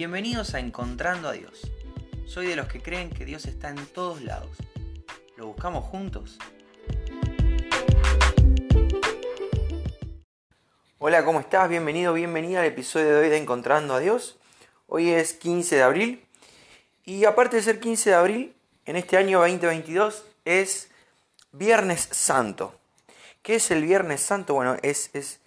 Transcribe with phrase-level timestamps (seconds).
[0.00, 1.70] Bienvenidos a Encontrando a Dios.
[2.24, 4.56] Soy de los que creen que Dios está en todos lados.
[5.36, 6.38] ¿Lo buscamos juntos?
[10.96, 11.68] Hola, ¿cómo estás?
[11.68, 14.38] Bienvenido, bienvenida al episodio de hoy de Encontrando a Dios.
[14.86, 16.24] Hoy es 15 de abril
[17.04, 18.56] y aparte de ser 15 de abril,
[18.86, 20.88] en este año 2022 es
[21.52, 22.74] Viernes Santo.
[23.42, 24.54] ¿Qué es el Viernes Santo?
[24.54, 25.40] Bueno, es, es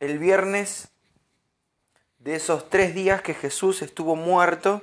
[0.00, 0.88] el viernes
[2.28, 4.82] de esos tres días que Jesús estuvo muerto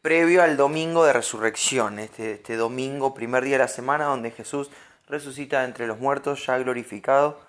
[0.00, 4.68] previo al domingo de resurrección, este, este, domingo, primer día de la semana, donde Jesús
[5.06, 7.40] resucita entre los muertos, ya glorificado,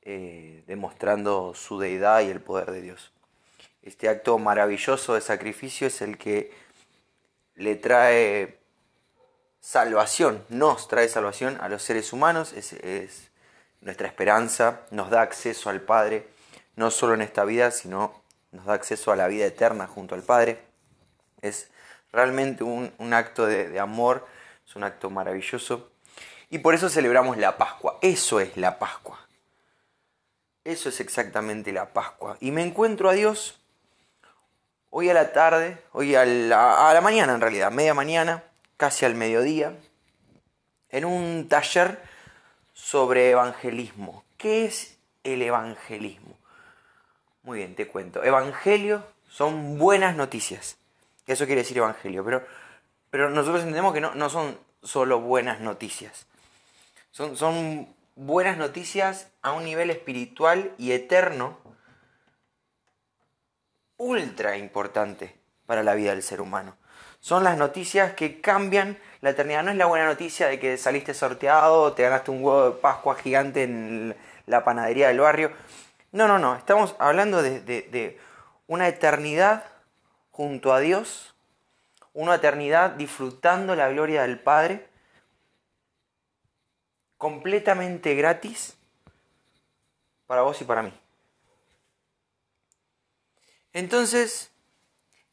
[0.00, 3.12] eh, demostrando su deidad y el poder de Dios.
[3.82, 6.54] Este acto maravilloso de sacrificio es el que
[7.56, 8.56] le trae
[9.60, 13.28] salvación, nos trae salvación a los seres humanos, es, es
[13.82, 16.39] nuestra esperanza, nos da acceso al Padre
[16.76, 18.20] no solo en esta vida, sino
[18.52, 20.60] nos da acceso a la vida eterna junto al Padre.
[21.40, 21.70] Es
[22.12, 24.26] realmente un, acto de, amor,
[24.66, 25.90] es un acto maravilloso.
[26.48, 27.98] Y por eso celebramos la Pascua.
[28.02, 29.18] Eso es la Pascua.
[30.64, 32.36] Eso es exactamente la Pascua.
[32.40, 33.60] Y me encuentro a Dios
[34.90, 38.42] hoy a la tarde, hoy a la, a la mañana en realidad, media mañana,
[38.76, 39.76] casi al mediodía,
[40.88, 42.02] en un taller
[42.72, 44.24] sobre evangelismo.
[44.36, 46.39] ¿Qué es el evangelismo?
[47.42, 48.22] Muy bien, te cuento.
[48.22, 50.76] Evangelio son buenas noticias.
[51.26, 52.24] Eso quiere decir evangelio.
[52.24, 52.44] Pero,
[53.10, 56.26] pero nosotros entendemos que no, no son solo buenas noticias.
[57.10, 61.58] Son, son buenas noticias a un nivel espiritual y eterno
[63.96, 65.34] ultra importante
[65.66, 66.76] para la vida del ser humano.
[67.20, 69.62] Son las noticias que cambian la eternidad.
[69.62, 73.14] No es la buena noticia de que saliste sorteado, te ganaste un huevo de Pascua
[73.14, 75.52] gigante en la panadería del barrio.
[76.12, 76.56] No, no, no.
[76.56, 78.20] Estamos hablando de,
[78.66, 79.64] una eternidad
[80.32, 81.34] junto a Dios,
[82.12, 84.88] una eternidad disfrutando la gloria del Padre,
[87.16, 88.76] completamente gratis
[90.26, 90.92] para vos y para mí.
[93.72, 94.50] Entonces,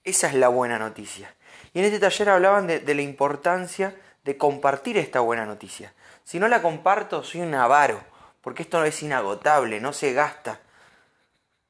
[0.03, 1.33] esa es la buena noticia.
[1.73, 5.93] Y en este taller hablaban de, de, la importancia de compartir esta buena noticia.
[6.23, 8.03] Si no la comparto, soy un avaro,
[8.41, 10.59] porque esto no es inagotable, no se gasta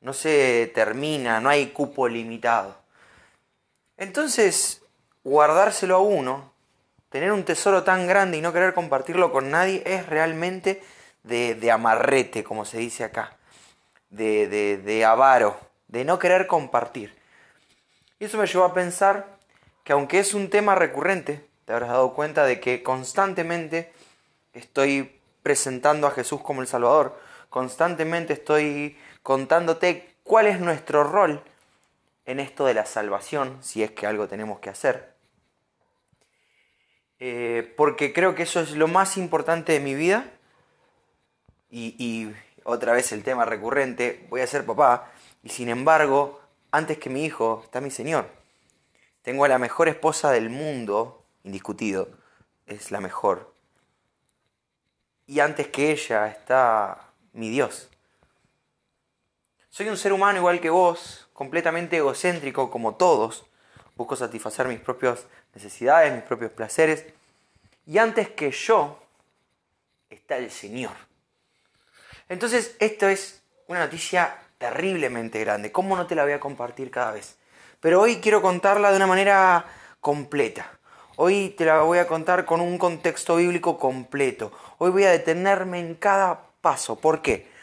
[0.02, 2.78] no se termina, no hay cupo limitado.
[3.97, 4.81] Entonces,
[5.24, 6.53] guardárselo a uno,
[7.09, 10.84] tener un tesoro tan grande y no querer compartirlo con nadie es realmente
[11.24, 13.36] de, amarrete, como se dice acá,
[14.09, 17.18] de, de, de avaro, de no querer compartir.
[18.19, 19.38] Y eso me llevó a pensar
[19.84, 23.91] que aunque es un tema recurrente, te habrás dado cuenta de que constantemente
[24.53, 27.19] estoy presentando a Jesús como el Salvador,
[27.50, 28.97] constantemente estoy
[29.28, 31.44] contándote cuál es nuestro rol
[32.26, 35.16] en esto de la salvación, si es que algo tenemos que hacer.
[37.20, 40.32] Eh, porque creo que eso es lo más importante de mi vida.
[41.70, 42.32] Y,
[42.64, 45.12] otra vez el tema recurrente, voy a ser papá.
[45.44, 46.40] Y sin embargo,
[46.72, 48.30] antes que mi hijo está mi Señor.
[49.24, 52.08] Tengo a la mejor esposa del mundo, indiscutido,
[52.66, 53.54] es la mejor.
[55.26, 57.90] Y antes que ella está mi Dios.
[59.78, 63.46] Soy un ser humano igual que vos, completamente egocéntrico como todos.
[63.96, 67.06] Busco satisfacer mis propias necesidades, mis propios placeres.
[67.86, 69.00] Y antes que yo
[70.10, 70.94] está el Señor.
[72.28, 75.72] Entonces, esto es una noticia terriblemente grande.
[75.72, 77.38] ¿Cómo no te la voy a compartir cada vez?
[77.80, 79.64] Pero hoy quiero contarla de una manera
[80.02, 80.72] completa.
[81.18, 84.52] Hoy te la voy a contar con un contexto bíblico completo.
[84.80, 86.96] Hoy voy a detenerme en cada paso.
[86.96, 87.56] ¿Por qué?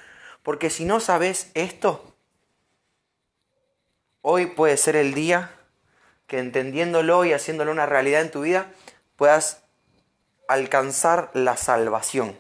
[0.44, 2.14] Porque si no sabes esto,
[4.20, 5.50] hoy puede ser el día
[6.26, 8.70] que entendiéndolo y haciéndolo una realidad en tu vida,
[9.16, 9.62] puedas
[10.46, 12.36] alcanzar la salvación.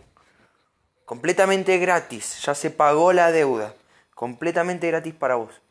[1.06, 3.74] Completamente gratis, ya se pagó la deuda,
[4.14, 5.62] completamente gratis para vos.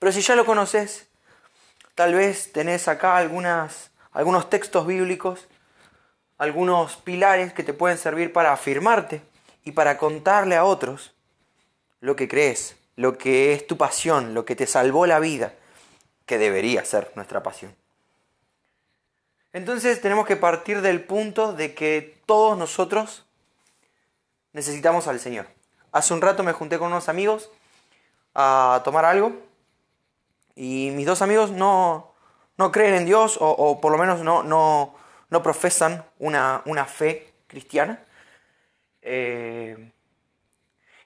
[0.00, 1.06] Pero si ya lo conoces,
[1.94, 5.46] tal vez tenés acá algunos textos bíblicos,
[6.36, 9.22] algunos pilares que te pueden servir para afirmarte
[9.64, 11.14] y para contarle a otros
[12.00, 15.54] lo que crees, lo que es tu pasión, lo que te salvó la vida,
[16.26, 17.74] que debería ser nuestra pasión.
[19.52, 23.24] Entonces tenemos que partir del punto de que todos nosotros
[24.52, 25.46] necesitamos al Señor.
[25.92, 27.50] Hace un rato me junté con unos amigos
[28.34, 29.32] a tomar algo
[30.56, 32.12] y mis dos amigos no,
[32.56, 34.94] no creen en Dios o, por lo menos no, no,
[35.28, 38.02] no profesan una, una fe cristiana.
[39.02, 39.92] Eh,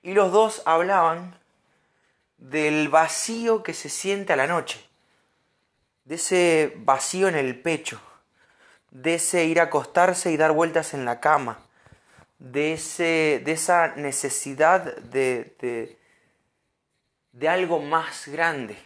[0.02, 1.38] y los dos hablaban
[2.38, 4.86] del vacío que se siente a la noche,
[6.04, 8.00] de ese vacío en el pecho,
[8.90, 11.58] de ese ir a acostarse y dar vueltas en la cama,
[12.38, 15.98] de, ese, de esa necesidad de, de,
[17.32, 18.76] de algo más grande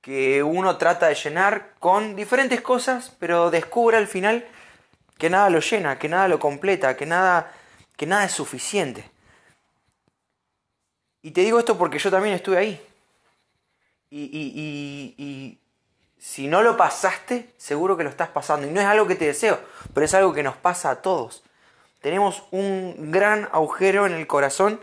[0.00, 4.46] que uno trata de llenar con diferentes cosas, pero descubre al final
[5.18, 7.52] que nada lo llena, que nada lo completa, que nada,
[7.98, 9.10] que nada es suficiente.
[11.20, 12.86] Y te digo esto porque yo también estuve ahí.
[14.08, 15.58] Y, y, y,
[16.16, 18.68] si no lo pasaste, seguro que lo estás pasando.
[18.68, 19.60] Y no es algo que te deseo,
[19.92, 21.42] pero es algo que nos pasa a todos.
[22.00, 24.80] Tenemos un gran agujero en el corazón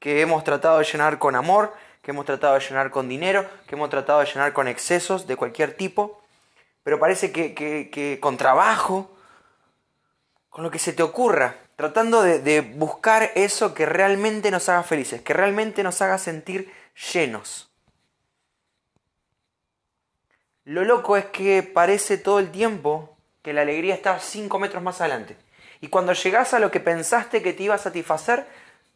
[0.00, 1.72] que hemos tratado de llenar con amor,
[2.02, 5.36] que hemos tratado de llenar con dinero, que hemos tratado de llenar con excesos de
[5.36, 6.20] cualquier tipo,
[6.82, 9.08] pero parece que, que, que con trabajo,
[10.48, 15.22] con lo que se te ocurra, tratando de, buscar eso que realmente nos haga felices,
[15.22, 16.72] que realmente nos haga sentir
[17.12, 17.70] llenos.
[20.64, 25.00] Lo loco es que parece todo el tiempo que la alegría está 5 metros más
[25.00, 25.36] adelante.
[25.80, 28.44] Y cuando llegas a lo que pensaste que te iba a satisfacer,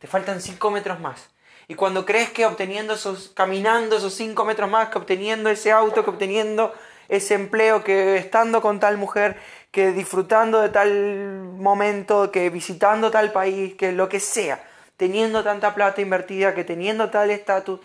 [0.00, 1.30] te faltan 5 metros más.
[1.68, 6.02] Y cuando crees que obteniendo esos, caminando esos 5 metros más, que obteniendo ese auto,
[6.02, 6.74] que obteniendo
[7.08, 9.36] ese empleo, que estando con tal mujer,
[9.72, 14.62] que disfrutando de tal momento, que visitando tal país, que lo que sea,
[14.98, 17.80] teniendo tanta plata invertida, que teniendo tal estatus,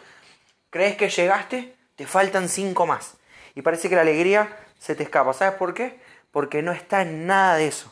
[0.70, 1.74] ¿crees que llegaste?
[1.96, 3.16] Te faltan cinco más.
[3.56, 5.34] Y parece que la alegría se te escapa.
[5.34, 6.00] ¿Sabes por qué?
[6.32, 7.92] Porque no está en nada de eso.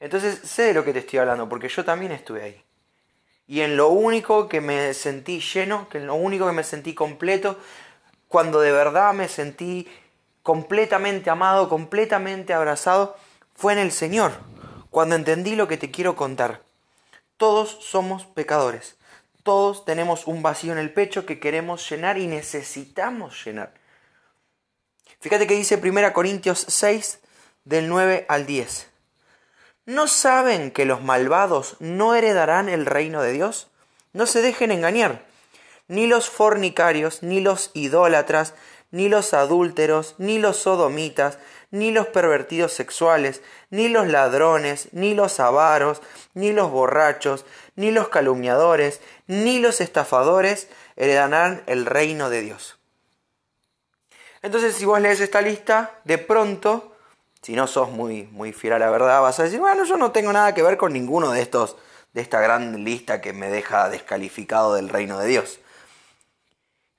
[0.00, 2.64] Entonces sé de lo que te estoy hablando, porque yo también estuve ahí.
[3.46, 6.92] Y en lo único que me sentí lleno, que en lo único que me sentí
[6.92, 7.56] completo,
[8.26, 9.88] cuando de verdad me sentí
[10.46, 13.16] completamente amado, completamente abrazado,
[13.56, 14.30] fue en el Señor,
[14.90, 16.62] cuando entendí lo que te quiero contar.
[17.36, 18.96] Todos somos pecadores,
[19.42, 23.74] todos tenemos un vacío en el pecho que queremos llenar y necesitamos llenar.
[25.18, 27.18] Fíjate que dice 1 Corintios 6
[27.64, 28.86] del 9 al 10.
[29.84, 33.66] ¿No saben que los malvados no heredarán el reino de Dios?
[34.12, 35.24] No se dejen engañar.
[35.88, 38.54] Ni los fornicarios, ni los idólatras,
[38.90, 41.38] ni los adúlteros, ni los sodomitas,
[41.70, 46.00] ni los pervertidos sexuales, ni los ladrones, ni los avaros,
[46.34, 47.44] ni los borrachos,
[47.74, 52.78] ni los calumniadores, ni los estafadores heredarán el reino de Dios.
[54.42, 56.94] Entonces, si vos lees esta lista, de pronto,
[57.42, 60.12] si no sos muy, muy fiel a la verdad, vas a decir, bueno, yo no
[60.12, 61.76] tengo nada que ver con ninguno de estos,
[62.12, 65.58] de esta gran lista que me deja descalificado del reino de Dios.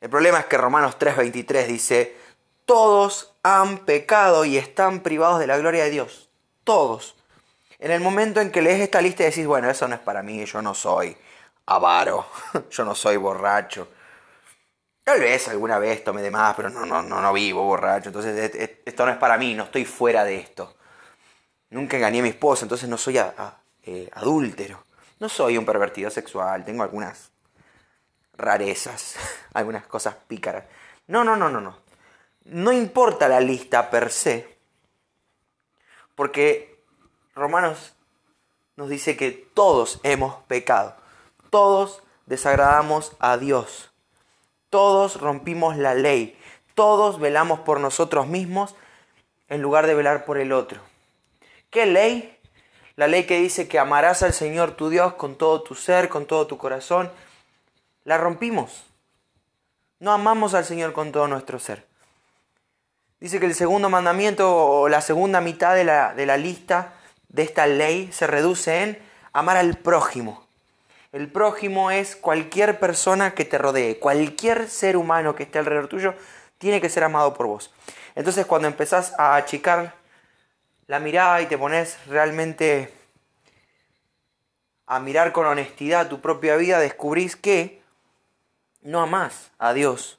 [0.02, 2.16] El problema es que Romanos 3:23 dice,
[2.66, 6.30] todos han pecado y están privados de la gloria de Dios.
[6.64, 7.16] Todos.
[7.80, 10.24] En el momento en que lees esta lista y decís, bueno, eso no es para
[10.24, 11.16] mí, yo no soy
[11.68, 12.26] avaro,
[12.72, 13.88] yo no soy borracho.
[15.04, 18.10] Tal vez alguna vez tome de más, pero no, no, no, no vivo borracho.
[18.10, 18.52] Entonces
[18.86, 20.76] esto no es para mí, no estoy fuera de esto.
[21.70, 24.84] Nunca engañé a mi esposa, entonces no soy eh, adúltero.
[25.20, 27.32] No soy un pervertido sexual, tengo algunas
[28.34, 29.16] rarezas,
[29.58, 30.66] algunas cosas pícaras.
[31.08, 31.78] No, no, no, no, no.
[32.46, 34.58] No importa la lista per se,
[36.16, 36.82] porque
[37.36, 37.96] Romanos
[38.76, 40.96] nos dice que todos hemos pecado,
[41.50, 43.92] todos desagradamos a Dios,
[44.70, 46.40] todos rompimos la ley,
[46.74, 48.76] todos velamos por nosotros mismos
[49.50, 50.80] en lugar de velar por el otro.
[51.70, 52.40] ¿Qué ley?
[52.96, 56.26] La ley que dice que amarás al Señor tu Dios con todo tu ser, con
[56.26, 57.12] todo tu corazón
[58.08, 58.87] la rompimos.
[60.00, 61.86] No amamos al Señor con todo nuestro ser.
[63.20, 66.94] Dice que el segundo mandamiento o la segunda mitad de la, de la lista
[67.30, 69.00] de esta ley se reduce en
[69.34, 70.46] amar al prójimo.
[71.12, 76.14] El prójimo es cualquier persona que te rodee, cualquier ser humano que esté alrededor tuyo
[76.60, 77.74] tiene que ser amado por vos.
[78.14, 79.96] Entonces cuando empezás a achicar
[80.86, 82.94] la mirada y te pones realmente
[84.86, 87.82] a mirar con honestidad tu propia vida, descubrís que
[88.88, 90.18] no amas a Dios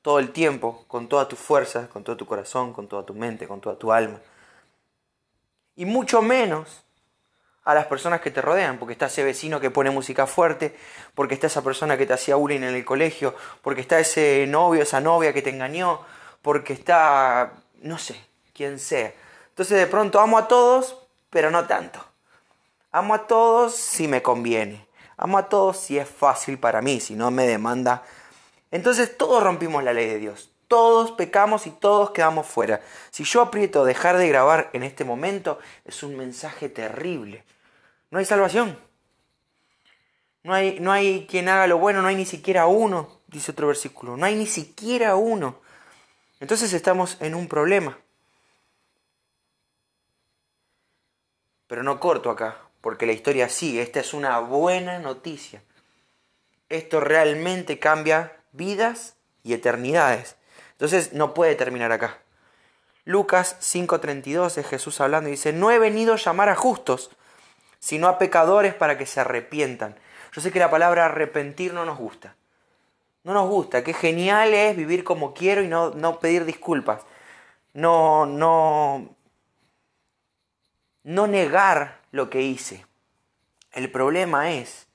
[0.00, 3.48] todo el tiempo, con toda tu fuerza, con todo tu corazón, con toda tu mente,
[3.48, 4.20] con toda tu alma.
[5.74, 6.84] Y mucho menos
[7.64, 10.76] a las personas que te rodean, porque está ese vecino que pone música fuerte,
[11.16, 14.82] porque está esa persona que te hacía bullying en el colegio, porque está ese novio,
[14.82, 16.00] esa novia que te engañó,
[16.40, 18.14] porque está, no sé,
[18.52, 19.12] quien sea.
[19.48, 20.98] Entonces de pronto amo a todos,
[21.30, 22.04] pero no tanto.
[22.92, 24.86] Amo a todos si me conviene.
[25.16, 28.02] Amo a todos si es fácil para mí, si no me demanda.
[28.70, 30.50] Entonces todos rompimos la ley de Dios.
[30.68, 32.80] Todos pecamos y todos quedamos fuera.
[33.10, 37.44] Si yo aprieto dejar de grabar en este momento, es un mensaje terrible.
[38.10, 38.78] No hay salvación.
[40.42, 43.68] No hay, no hay quien haga lo bueno, no hay ni siquiera uno, dice otro
[43.68, 44.16] versículo.
[44.16, 45.60] No hay ni siquiera uno.
[46.40, 47.98] Entonces estamos en un problema.
[51.66, 53.80] Pero no corto acá, porque la historia sigue.
[53.80, 55.62] Esta es una buena noticia.
[56.68, 60.36] Esto realmente cambia vidas y eternidades.
[60.72, 62.18] Entonces no puede terminar acá.
[63.06, 67.10] Lucas 5:32 es Jesús hablando y dice, no he venido a llamar a justos,
[67.78, 69.96] sino a pecadores para que se arrepientan.
[70.34, 72.36] Yo sé que la palabra arrepentir no nos gusta.
[73.22, 77.00] No nos gusta, qué genial es vivir como quiero y no, no pedir disculpas.
[77.72, 79.16] No, no,
[81.02, 82.86] no negar lo que hice.
[83.72, 84.86] El problema es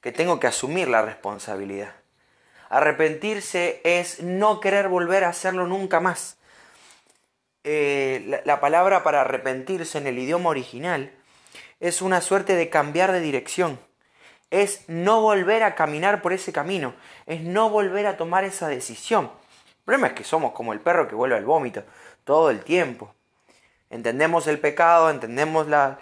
[0.00, 1.96] que tengo que asumir la responsabilidad.
[2.68, 6.38] Arrepentirse es no querer volver a hacerlo nunca más.
[7.64, 11.10] Eh, la, palabra para arrepentirse en el idioma original
[11.80, 13.80] es una suerte de cambiar de dirección.
[14.52, 16.94] Es no volver a caminar por ese camino.
[17.26, 19.24] Es no volver a tomar esa decisión.
[19.24, 21.82] El problema es que somos como el perro que vuelve al vómito
[22.22, 23.12] todo el tiempo.
[23.90, 25.98] Entendemos el pecado, entendemos la,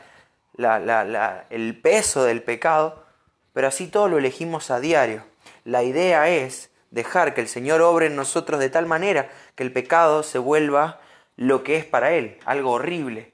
[0.59, 3.05] el peso del pecado,
[3.53, 5.25] pero así todo lo elegimos a diario.
[5.65, 9.73] La idea es dejar que el Señor obre en nosotros de tal manera que el
[9.73, 11.01] pecado se vuelva
[11.37, 13.33] lo que es para Él, algo horrible.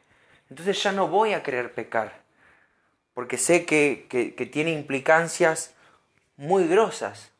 [0.51, 2.23] Entonces ya no voy a querer pecar,
[3.15, 5.75] porque sé que, que tiene implicancias
[6.37, 7.33] muy grosas.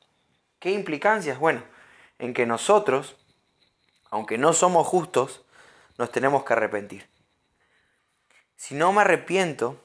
[0.59, 1.39] ¿Qué implicancias?
[1.39, 1.63] Bueno,
[2.19, 3.17] en que nosotros,
[4.11, 5.45] aunque no somos justos,
[5.97, 7.09] nos tenemos que arrepentir.
[8.59, 9.81] Si no me arrepiento,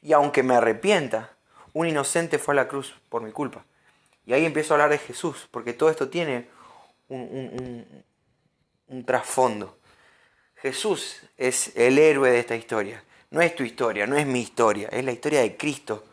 [0.00, 1.32] y aunque me arrepienta,
[1.72, 3.64] un inocente fue a la cruz por mi culpa.
[4.24, 6.48] Y ahí empiezo a hablar de Jesús, porque todo esto tiene
[7.08, 7.84] un,
[8.86, 9.76] un, trasfondo.
[10.54, 13.02] Jesús es el héroe de esta historia.
[13.30, 16.04] No es tu historia, no es mi historia, es la historia de Cristo.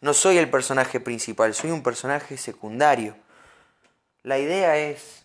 [0.00, 3.14] No soy el personaje principal, soy un personaje secundario.
[4.22, 5.22] La idea es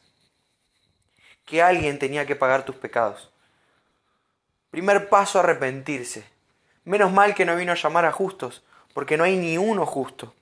[1.45, 3.31] que alguien tenía que pagar tus pecados.
[4.77, 6.23] Primer paso, arrepentirse.
[6.85, 10.35] Menos mal que no vino a llamar a justos, porque no hay ni uno justo.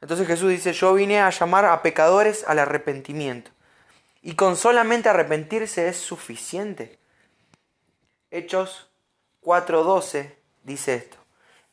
[0.00, 3.50] Entonces Jesús dice, yo vine a llamar a pecadores al arrepentimiento.
[4.22, 6.98] Y con solamente arrepentirse es suficiente.
[8.30, 8.88] Hechos
[9.42, 11.18] 4:12 dice esto.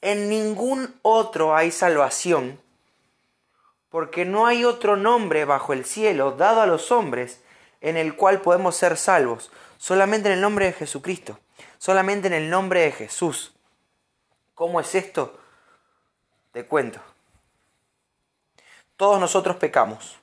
[0.01, 2.59] En ningún otro hay salvación,
[3.87, 7.39] porque no hay otro nombre bajo el cielo dado a los hombres
[7.79, 11.39] en el cual podemos ser salvos, solamente en el nombre de Jesucristo,
[11.83, 13.51] solamente en el nombre de Jesús.
[14.55, 15.37] ¿Cómo es esto?
[16.53, 17.01] Te cuento.
[18.95, 20.17] Todos nosotros pecamos.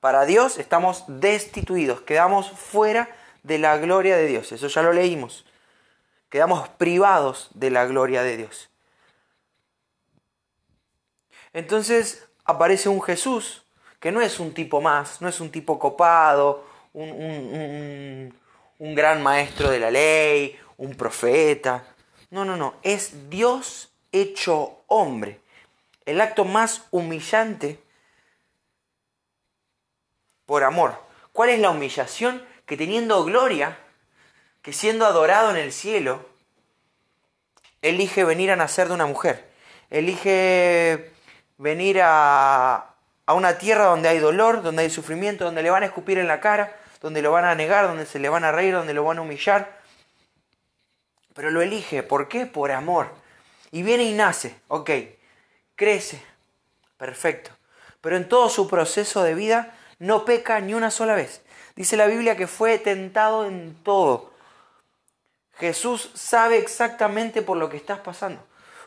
[0.00, 3.08] Para Dios estamos destituidos, quedamos fuera
[3.42, 4.52] de la gloria de Dios.
[4.52, 5.46] Eso ya lo leímos.
[6.28, 8.68] Quedamos privados de la gloria de Dios.
[11.54, 13.64] Entonces aparece un Jesús
[13.98, 18.30] que no es un tipo más, no es un tipo copado, un,
[18.78, 21.84] gran maestro de la ley, un profeta.
[22.30, 25.40] No, no, no, es Dios hecho hombre.
[26.04, 27.80] El acto más humillante
[30.44, 31.00] por amor.
[31.32, 32.44] ¿Cuál es la humillación?
[32.64, 33.78] Que teniendo gloria,
[34.62, 36.24] que siendo adorado en el cielo,
[37.82, 39.48] elige venir a nacer de una mujer.
[39.90, 41.12] Elige
[41.58, 42.94] venir a,
[43.26, 46.28] a una tierra donde hay dolor, donde hay sufrimiento, donde le van a escupir en
[46.28, 49.04] la cara, donde lo van a negar, donde se le van a reír, donde lo
[49.04, 49.80] van a humillar.
[51.36, 52.46] Pero lo elige, ¿por qué?
[52.46, 53.10] Por amor.
[53.70, 54.90] Y viene y nace, ok,
[55.76, 56.22] crece,
[56.96, 57.50] perfecto.
[58.00, 61.42] Pero en todo su proceso de vida no peca ni una sola vez.
[61.76, 64.32] Dice la Biblia que fue tentado en todo.
[65.58, 68.42] Jesús sabe exactamente por lo que estás pasando.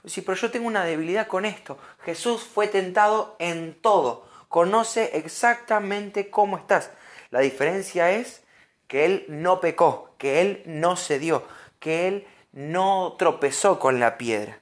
[0.05, 1.77] Sí, pero yo tengo una debilidad con esto.
[2.03, 4.27] Jesús fue tentado en todo.
[4.47, 6.89] Conoce exactamente cómo estás.
[7.29, 8.41] La diferencia es
[8.87, 11.43] que Él no pecó, que Él no cedió,
[11.79, 12.27] que Él
[12.59, 14.59] no tropezó con la piedra.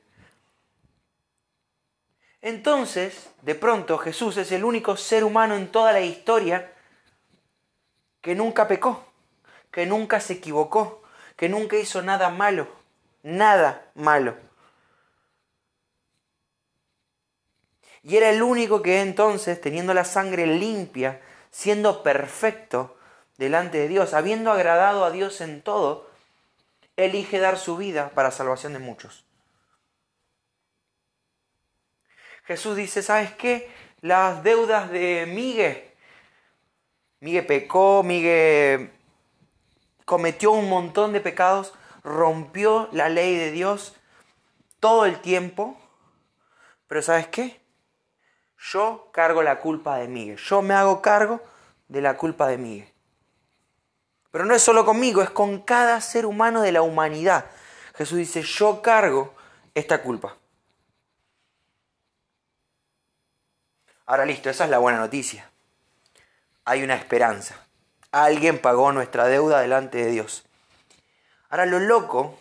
[2.44, 6.72] Entonces, de pronto, Jesús es el único ser humano en toda la historia
[8.22, 9.04] que nunca pecó,
[9.72, 11.02] que nunca se equivocó,
[11.36, 12.68] que nunca hizo nada malo,
[13.24, 14.38] nada malo.
[18.04, 22.96] Y era el único que entonces, teniendo la sangre limpia, siendo perfecto
[23.40, 26.07] delante de Dios, habiendo agradado a Dios en todo,
[26.98, 29.26] elige dar su vida para salvación de muchos.
[32.46, 33.70] Jesús dice, ¿sabes qué?
[34.02, 35.84] Las deudas de Miguel.
[37.20, 38.92] Miguel pecó, Miguel
[40.06, 41.74] cometió un montón de pecados,
[42.04, 43.96] rompió la ley de Dios
[44.80, 45.78] todo el tiempo,
[46.88, 47.60] Pero ¿sabes qué?
[48.58, 50.38] Yo cargo la culpa de Miguel.
[50.38, 51.42] Yo me hago cargo
[51.90, 52.97] de la culpa de Miguel.
[54.38, 57.46] Pero no es solo conmigo, es con cada ser humano de la humanidad.
[57.96, 59.34] Jesús dice, yo cargo
[59.74, 60.38] esta culpa.
[64.06, 65.50] Ahora listo, esa es la buena noticia.
[66.66, 67.56] Hay una esperanza.
[68.12, 70.46] Alguien pagó nuestra deuda delante de Dios.
[71.50, 72.38] Ahora lo loco,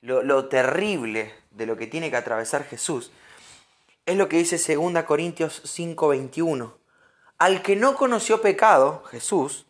[0.00, 3.12] lo, terrible de lo que tiene que atravesar Jesús,
[4.06, 6.78] es lo que dice 2 Corintios 5:21.
[7.36, 9.66] Al que no conoció pecado, Jesús,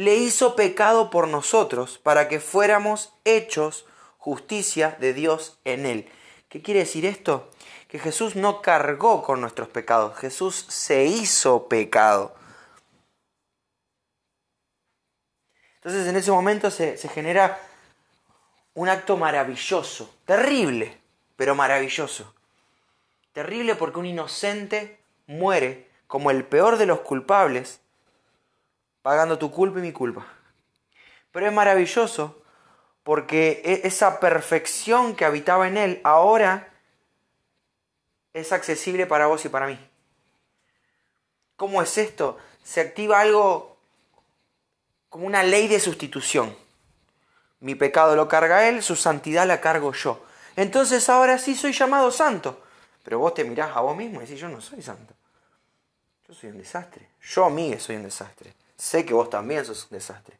[0.00, 3.84] le hizo pecado por nosotros para que fuéramos hechos
[4.16, 6.10] justicia de Dios en él.
[6.48, 7.50] ¿Qué quiere decir esto?
[7.86, 12.34] Que Jesús no cargó con nuestros pecados, Jesús se hizo pecado.
[15.74, 17.60] Entonces en ese momento se, se genera
[18.72, 20.96] un acto maravilloso, terrible,
[21.36, 22.32] pero maravilloso.
[23.34, 27.80] Terrible porque un inocente muere como el peor de los culpables
[29.02, 30.26] pagando tu culpa y mi culpa.
[31.32, 32.42] Pero es maravilloso
[33.02, 36.68] porque e-, esa perfección que habitaba en él ahora
[38.32, 39.78] es accesible para vos y para mí.
[41.56, 42.38] ¿Cómo es esto?
[42.62, 43.76] Se activa algo
[45.08, 46.56] como una ley de sustitución.
[47.60, 50.24] Mi pecado lo carga él, su santidad la cargo yo.
[50.56, 52.62] Entonces ahora sí soy llamado santo.
[53.02, 55.14] Pero vos te mirás a vos mismo y decís, yo no soy santo.
[56.28, 57.08] Yo soy un desastre.
[57.20, 58.54] Yo a mí soy un desastre.
[58.80, 60.38] Sé que vos también sos un desastre.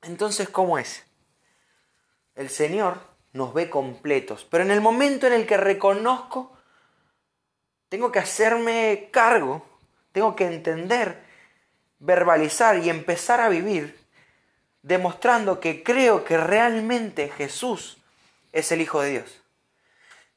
[0.00, 1.04] Entonces, ¿cómo es?
[2.34, 2.98] El Señor
[3.34, 6.56] nos ve completos, pero en el momento en el que reconozco,
[7.90, 9.62] tengo que hacerme cargo,
[10.12, 11.22] tengo que entender,
[11.98, 14.00] verbalizar y empezar a vivir,
[14.80, 17.98] demostrando que creo que realmente Jesús
[18.52, 19.42] es el Hijo de Dios.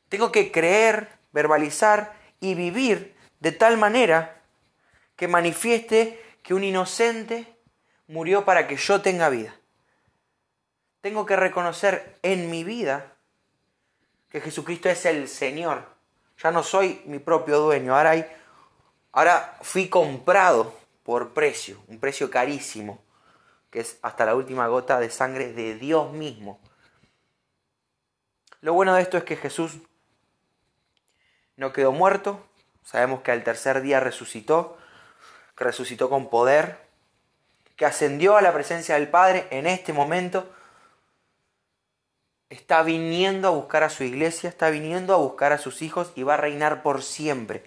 [0.10, 4.42] Tengo que creer, verbalizar y vivir de tal manera
[5.16, 7.56] que manifieste que un inocente
[8.08, 9.56] murió para que yo tenga vida.
[11.02, 13.14] Tengo que reconocer en mi vida
[14.30, 15.86] que Jesucristo es el Señor.
[16.42, 17.96] Ya no soy mi propio dueño.
[17.96, 18.28] Ahora,
[19.12, 20.74] ahora fui comprado
[21.04, 23.02] por precio, un precio carísimo,
[23.72, 26.60] que es hasta la última gota de sangre de Dios mismo.
[28.62, 29.78] Lo bueno de esto es que Jesús
[31.56, 32.46] no quedó muerto.
[32.84, 34.78] Sabemos que al tercer día resucitó
[35.66, 36.78] resucitó con poder,
[37.76, 40.52] que ascendió a la presencia del Padre en este momento,
[42.50, 46.24] está viniendo a buscar a su iglesia, está viniendo a buscar a sus hijos y
[46.24, 47.64] va a reinar por siempre.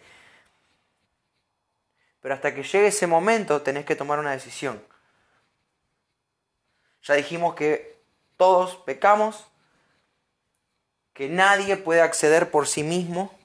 [2.21, 4.83] Pero hasta que llegue ese momento tenés que tomar una decisión.
[7.03, 8.01] Ya dijimos que
[8.37, 9.47] todos pecamos,
[11.15, 13.37] que nadie puede acceder por sí mismo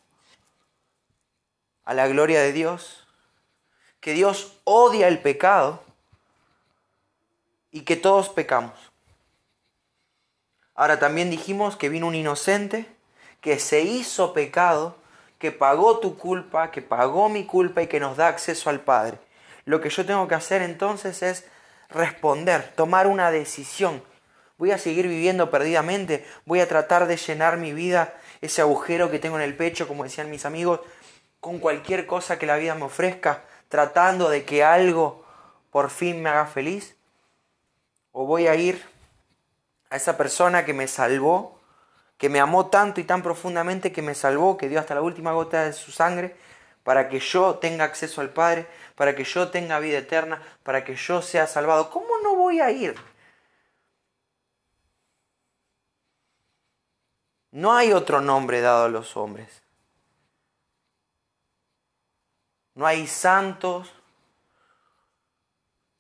[1.86, 3.06] a la gloria de Dios,
[4.07, 5.83] que Dios odia el pecado
[7.71, 8.71] y que todos pecamos.
[10.75, 12.85] Ahora también dijimos que vino un inocente
[13.41, 14.95] que se hizo pecado,
[15.39, 19.17] que pagó tu culpa, que pagó mi culpa y que nos da acceso al Padre.
[19.65, 21.43] Lo que yo tengo que hacer entonces es
[21.89, 24.01] responder, tomar una decisión.
[24.57, 29.19] Voy a seguir viviendo perdidamente, voy a tratar de llenar mi vida, ese agujero que
[29.19, 30.79] tengo en el pecho, como decían mis amigos,
[31.41, 35.25] con cualquier cosa que la vida me ofrezca tratando de que algo
[35.71, 36.95] por fin me haga feliz?
[38.12, 38.84] ¿O voy a ir
[39.89, 41.60] a esa persona que me salvó,
[42.17, 45.34] que me amó tanto y tan profundamente que me salvó, que dio hasta la última
[45.34, 46.36] gota de su sangre,
[46.84, 50.95] para que yo tenga acceso al Padre, para que yo tenga vida eterna, para que
[50.95, 51.89] yo sea salvado?
[51.89, 52.95] ¿Cómo no voy a ir?
[57.51, 59.66] No hay otro nombre dado a los hombres
[62.77, 63.91] No hay santos,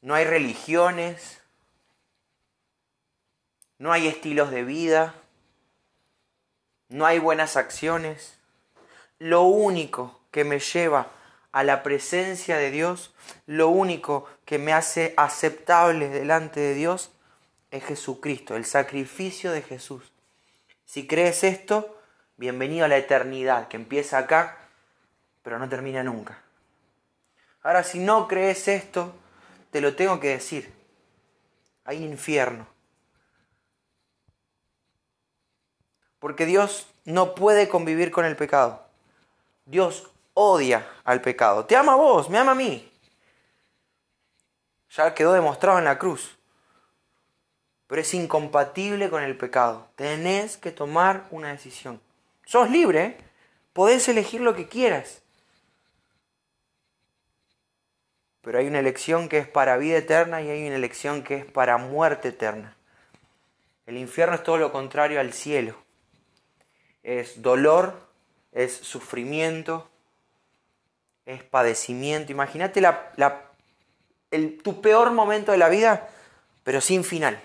[0.01, 1.41] no hay religiones,
[3.79, 5.15] no hay estilos de vida,
[6.89, 8.37] no hay buenas acciones.
[9.17, 11.07] Lo único que me lleva
[11.51, 13.11] a la presencia de Dios,
[13.47, 17.09] lo único que me hace aceptable delante de Dios
[17.71, 20.11] es Jesucristo, el sacrificio de Jesús.
[20.85, 21.99] Si crees esto,
[22.37, 24.59] bienvenido a la eternidad, que empieza acá,
[25.41, 26.43] pero no termina nunca.
[27.67, 29.13] Ahora, si no crees esto,
[29.71, 30.73] te lo tengo que decir.
[31.83, 32.65] Hay infierno.
[36.19, 38.85] Porque Dios no puede convivir con el pecado.
[39.65, 41.65] Dios odia al pecado.
[41.65, 42.89] Te ama a vos, me ama a mí.
[44.91, 46.37] Ya quedó demostrado en la cruz.
[47.87, 49.89] Pero es incompatible con el pecado.
[49.97, 51.99] Tenés que tomar una decisión.
[52.45, 53.17] Sos libre, ¿eh?
[53.73, 55.21] podés elegir lo que quieras.
[58.47, 61.43] Pero hay una elección que es para vida eterna y hay una elección que es
[61.43, 62.77] para muerte eterna.
[63.85, 65.75] El infierno es todo lo contrario al cielo.
[67.03, 67.99] Es dolor,
[68.53, 69.89] es sufrimiento,
[71.25, 72.31] es padecimiento.
[72.31, 73.51] Imagínate la,
[74.63, 76.07] tu peor momento de la vida,
[76.63, 77.37] pero sin final.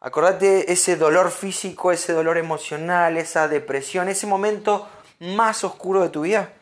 [0.00, 4.88] Acordate ese dolor físico, ese dolor emocional, esa depresión, ese momento
[5.20, 6.54] más oscuro de tu vida,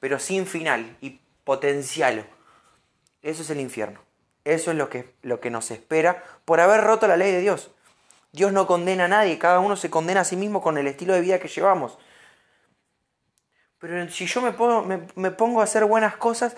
[0.00, 2.26] pero sin final y potencial.
[3.26, 3.98] Eso es el infierno.
[4.44, 7.72] Eso es lo que, lo que nos espera por haber roto la ley de Dios.
[8.30, 11.12] Dios no condena a nadie, cada uno se condena a sí mismo con el estilo
[11.12, 11.98] de vida que llevamos.
[13.80, 14.82] Pero si yo me pongo,
[15.16, 16.56] me, pongo a hacer buenas cosas,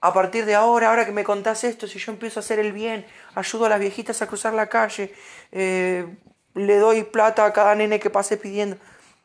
[0.00, 2.72] a partir de ahora, ahora que me contás esto, si yo empiezo a hacer el
[2.72, 5.12] bien, ayudo a las viejitas a cruzar la calle,
[5.50, 6.06] eh,
[6.54, 8.76] le doy plata a cada nene que pase pidiendo,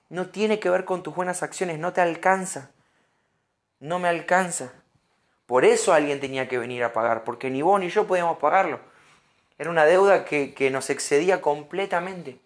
[0.09, 2.71] no tiene que ver con tus buenas acciones, no te alcanza,
[3.79, 4.73] no me alcanza.
[5.51, 8.79] Por eso alguien tenía que venir a pagar, porque ni vos ni yo podíamos pagarlo.
[9.57, 12.39] Era una deuda que, que nos excedía completamente.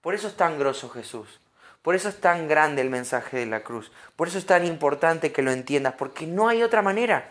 [0.00, 1.38] Por eso es tan grosso Jesús.
[1.82, 3.92] Por eso es tan grande el mensaje de la cruz.
[4.16, 7.30] Por eso es tan importante que lo entiendas, porque no hay otra manera.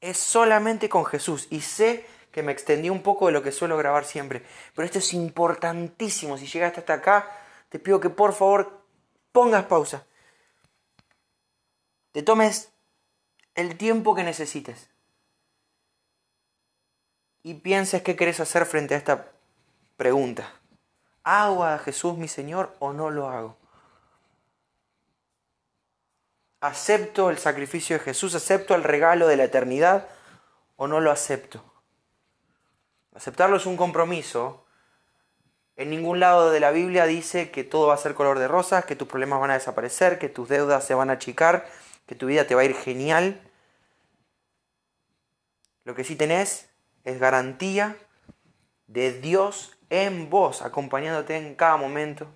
[0.00, 1.46] Es solamente con Jesús.
[1.50, 4.42] Y sé que me extendí un poco de lo que suelo grabar siempre,
[4.74, 6.38] pero esto es importantísimo.
[6.38, 7.30] Si llegaste hasta acá,
[7.68, 8.80] te pido que por favor
[9.30, 10.06] pongas pausa.
[12.16, 12.72] Te tomes
[13.54, 14.88] el tiempo que necesites.
[17.42, 19.32] Y pienses qué querés hacer frente a esta
[19.98, 20.50] pregunta.
[21.24, 23.58] ¿Hago a Jesús mi Señor o no lo hago?
[26.60, 28.34] ¿Acepto el sacrificio de Jesús?
[28.34, 30.08] ¿Acepto el regalo de la eternidad
[30.76, 31.62] o no lo acepto?
[33.14, 34.64] Aceptarlo es un compromiso.
[35.76, 38.86] En ningún lado de la Biblia dice que todo va a ser color de rosas,
[38.86, 41.66] que tus problemas van a desaparecer, que tus deudas se van a achicar,
[42.06, 43.40] que tu vida te va a ir genial.
[45.84, 46.68] Lo que sí tenés
[47.04, 47.96] es garantía
[48.86, 52.26] de Dios en vos, acompañándote en cada momento.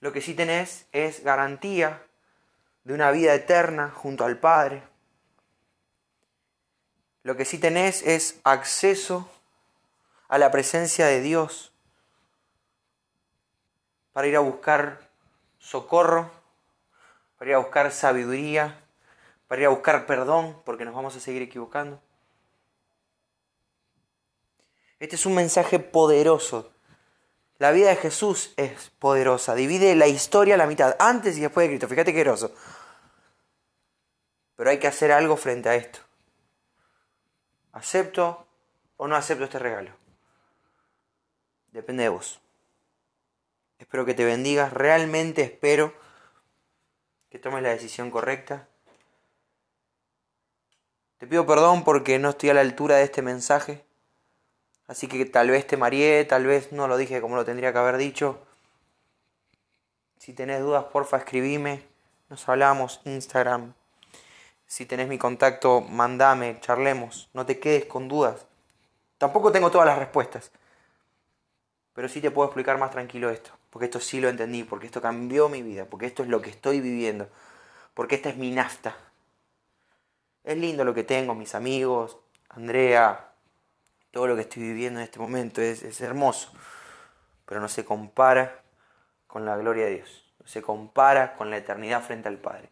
[0.00, 2.02] Lo que sí tenés es garantía
[2.84, 4.82] de una vida eterna junto al Padre.
[7.22, 9.30] Lo que sí tenés es acceso
[10.28, 11.72] a la presencia de Dios
[14.12, 15.08] para ir a buscar
[15.58, 16.30] socorro,
[17.42, 18.84] para ir a buscar sabiduría,
[19.48, 22.00] para ir a buscar perdón, porque nos vamos a seguir equivocando.
[25.00, 26.72] Este es un mensaje poderoso.
[27.58, 29.56] La vida de Jesús es poderosa.
[29.56, 31.88] Divide la historia a la mitad, antes y después de Cristo.
[31.88, 32.54] Fíjate qué groso.
[34.54, 35.98] Pero hay que hacer algo frente a esto.
[37.72, 38.46] ¿Acepto
[38.98, 39.90] o no acepto este regalo?
[41.72, 42.40] Depende de vos.
[43.80, 44.72] Espero que te bendigas.
[44.72, 46.01] Realmente espero
[47.32, 48.68] que tomes la decisión correcta.
[51.16, 53.86] Te pido perdón porque no estoy a la altura de este mensaje.
[54.86, 57.78] Así que tal vez te mareé, tal vez no lo dije como lo tendría que
[57.78, 58.38] haber dicho.
[60.18, 61.82] Si tenés dudas, porfa, escribime.
[62.28, 63.72] Nos hablamos, Instagram.
[64.66, 67.30] Si tenés mi contacto, mandame, charlemos.
[67.32, 68.44] No te quedes con dudas.
[69.16, 70.50] Tampoco tengo todas las respuestas.
[71.94, 73.52] Pero sí te puedo explicar más tranquilo esto.
[73.72, 76.50] Porque esto sí lo entendí, porque esto cambió mi vida, porque esto es lo que
[76.50, 77.30] estoy viviendo.
[77.94, 78.94] Porque esta es mi nafta.
[80.44, 82.18] Es lindo lo que tengo, mis amigos,
[82.50, 83.32] Andrea,
[84.10, 86.52] todo lo que estoy viviendo en este momento es, hermoso,
[87.46, 88.62] pero no se compara
[89.26, 92.68] con la gloria de Dios, no se compara con la eternidad frente al Padre.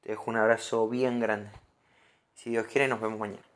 [0.00, 1.52] Te dejo un abrazo bien grande.
[2.34, 3.51] Si Dios quiere, nos vemos mañana.